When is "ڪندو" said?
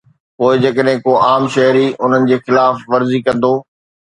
3.29-3.53